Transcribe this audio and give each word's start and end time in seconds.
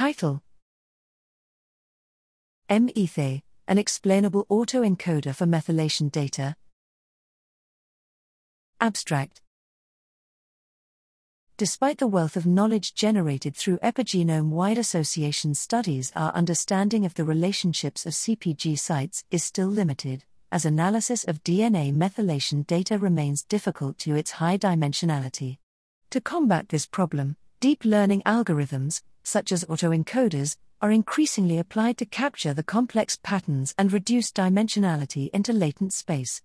Title 0.00 0.40
mEthAE, 2.70 3.42
an 3.68 3.76
explainable 3.76 4.46
autoencoder 4.46 5.34
for 5.34 5.44
methylation 5.44 6.10
data. 6.10 6.56
Abstract 8.80 9.42
Despite 11.58 11.98
the 11.98 12.06
wealth 12.06 12.34
of 12.34 12.46
knowledge 12.46 12.94
generated 12.94 13.54
through 13.54 13.76
epigenome 13.80 14.48
wide 14.48 14.78
association 14.78 15.52
studies, 15.54 16.12
our 16.16 16.32
understanding 16.32 17.04
of 17.04 17.12
the 17.12 17.24
relationships 17.24 18.06
of 18.06 18.14
CPG 18.14 18.78
sites 18.78 19.24
is 19.30 19.44
still 19.44 19.68
limited, 19.68 20.24
as 20.50 20.64
analysis 20.64 21.24
of 21.24 21.44
DNA 21.44 21.94
methylation 21.94 22.66
data 22.66 22.96
remains 22.96 23.42
difficult 23.42 23.98
due 23.98 24.14
to 24.14 24.18
its 24.18 24.30
high 24.30 24.56
dimensionality. 24.56 25.58
To 26.08 26.22
combat 26.22 26.70
this 26.70 26.86
problem, 26.86 27.36
deep 27.60 27.84
learning 27.84 28.22
algorithms, 28.24 29.02
such 29.22 29.52
as 29.52 29.64
autoencoders, 29.64 30.56
are 30.82 30.90
increasingly 30.90 31.58
applied 31.58 31.98
to 31.98 32.06
capture 32.06 32.54
the 32.54 32.62
complex 32.62 33.18
patterns 33.22 33.74
and 33.76 33.92
reduce 33.92 34.32
dimensionality 34.32 35.28
into 35.34 35.52
latent 35.52 35.92
space. 35.92 36.42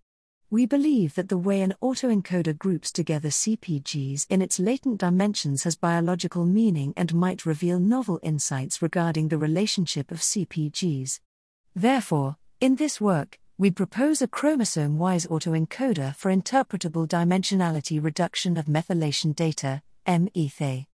We 0.49 0.65
believe 0.65 1.15
that 1.15 1.29
the 1.29 1.37
way 1.37 1.61
an 1.61 1.73
autoencoder 1.81 2.57
groups 2.57 2.91
together 2.91 3.29
CPGs 3.29 4.27
in 4.29 4.41
its 4.41 4.59
latent 4.59 4.99
dimensions 4.99 5.63
has 5.63 5.75
biological 5.75 6.45
meaning 6.45 6.93
and 6.95 7.13
might 7.13 7.45
reveal 7.45 7.79
novel 7.79 8.19
insights 8.21 8.81
regarding 8.81 9.29
the 9.29 9.37
relationship 9.37 10.11
of 10.11 10.19
CPGs. 10.19 11.19
Therefore, 11.75 12.37
in 12.61 12.75
this 12.75 13.01
work, 13.01 13.39
we 13.57 13.71
propose 13.71 14.21
a 14.21 14.27
chromosome 14.27 14.97
wise 14.97 15.25
autoencoder 15.27 16.15
for 16.15 16.29
interpretable 16.29 17.07
dimensionality 17.07 18.03
reduction 18.03 18.57
of 18.57 18.65
methylation 18.65 19.33
data, 19.33 19.81
mEthAE. 20.05 20.87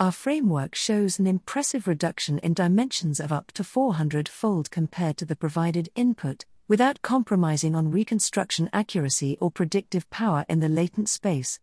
Our 0.00 0.10
framework 0.10 0.74
shows 0.74 1.18
an 1.18 1.26
impressive 1.26 1.86
reduction 1.86 2.38
in 2.38 2.54
dimensions 2.54 3.20
of 3.20 3.30
up 3.30 3.52
to 3.52 3.62
400 3.62 4.28
fold 4.28 4.70
compared 4.70 5.16
to 5.18 5.24
the 5.24 5.36
provided 5.36 5.90
input, 5.94 6.44
without 6.66 7.02
compromising 7.02 7.74
on 7.76 7.90
reconstruction 7.90 8.68
accuracy 8.72 9.36
or 9.40 9.50
predictive 9.50 10.08
power 10.10 10.44
in 10.48 10.60
the 10.60 10.68
latent 10.68 11.08
space. 11.08 11.60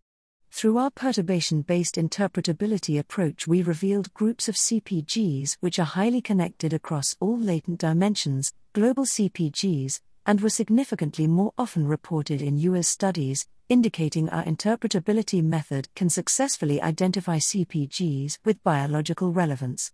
Through 0.51 0.77
our 0.77 0.89
perturbation 0.89 1.63
based 1.63 1.95
interpretability 1.95 2.97
approach, 2.97 3.47
we 3.47 3.61
revealed 3.61 4.13
groups 4.13 4.47
of 4.47 4.55
CPGs 4.55 5.57
which 5.59 5.77
are 5.77 5.83
highly 5.83 6.21
connected 6.21 6.73
across 6.73 7.15
all 7.19 7.37
latent 7.37 7.79
dimensions, 7.79 8.53
global 8.73 9.05
CPGs, 9.05 10.01
and 10.29 10.41
were 10.41 10.49
significantly 10.49 11.25
more 11.25 11.51
often 11.57 11.87
reported 11.87 12.39
in 12.39 12.55
EWAS 12.55 12.85
studies, 12.85 13.47
indicating 13.67 14.29
our 14.29 14.43
interpretability 14.43 15.43
method 15.43 15.87
can 15.95 16.07
successfully 16.07 16.79
identify 16.79 17.39
CPGs 17.39 18.37
with 18.45 18.63
biological 18.63 19.31
relevance. 19.31 19.91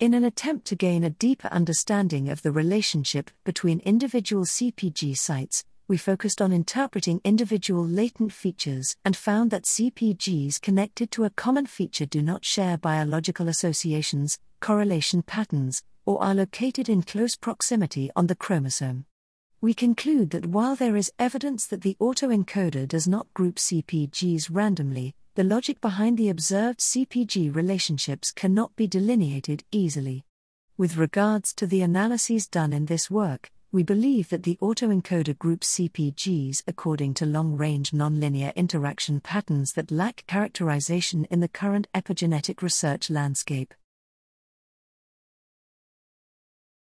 In 0.00 0.14
an 0.14 0.24
attempt 0.24 0.64
to 0.68 0.74
gain 0.74 1.04
a 1.04 1.10
deeper 1.10 1.48
understanding 1.48 2.30
of 2.30 2.40
the 2.40 2.50
relationship 2.50 3.30
between 3.44 3.80
individual 3.80 4.46
CPG 4.46 5.18
sites, 5.18 5.64
we 5.86 5.98
focused 5.98 6.40
on 6.40 6.50
interpreting 6.50 7.20
individual 7.22 7.84
latent 7.86 8.32
features 8.32 8.96
and 9.04 9.14
found 9.14 9.50
that 9.50 9.64
CPGs 9.64 10.62
connected 10.62 11.10
to 11.10 11.24
a 11.24 11.30
common 11.44 11.66
feature 11.66 12.06
do 12.06 12.22
not 12.22 12.42
share 12.42 12.78
biological 12.78 13.48
associations, 13.48 14.38
correlation 14.60 15.20
patterns, 15.20 15.82
or 16.06 16.22
are 16.22 16.34
located 16.34 16.88
in 16.88 17.02
close 17.02 17.36
proximity 17.36 18.10
on 18.16 18.28
the 18.28 18.34
chromosome. 18.34 19.04
We 19.64 19.72
conclude 19.72 20.28
that 20.32 20.44
while 20.44 20.76
there 20.76 20.94
is 20.94 21.10
evidence 21.18 21.66
that 21.68 21.80
the 21.80 21.96
autoencoder 21.98 22.86
does 22.86 23.08
not 23.08 23.32
group 23.32 23.56
CPGs 23.56 24.50
randomly, 24.52 25.14
the 25.36 25.42
logic 25.42 25.80
behind 25.80 26.18
the 26.18 26.28
observed 26.28 26.80
CPG 26.80 27.56
relationships 27.56 28.30
cannot 28.30 28.76
be 28.76 28.86
delineated 28.86 29.64
easily. 29.72 30.26
With 30.76 30.98
regards 30.98 31.54
to 31.54 31.66
the 31.66 31.80
analyses 31.80 32.46
done 32.46 32.74
in 32.74 32.84
this 32.84 33.10
work, 33.10 33.50
we 33.72 33.82
believe 33.82 34.28
that 34.28 34.42
the 34.42 34.58
autoencoder 34.60 35.38
groups 35.38 35.78
CPGs 35.78 36.62
according 36.66 37.14
to 37.14 37.24
long 37.24 37.56
range 37.56 37.92
nonlinear 37.92 38.54
interaction 38.54 39.18
patterns 39.18 39.72
that 39.72 39.90
lack 39.90 40.24
characterization 40.26 41.24
in 41.30 41.40
the 41.40 41.48
current 41.48 41.88
epigenetic 41.94 42.60
research 42.60 43.08
landscape. 43.08 43.72